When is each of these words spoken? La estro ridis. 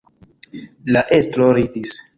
La 0.97 1.05
estro 1.19 1.53
ridis. 1.61 1.99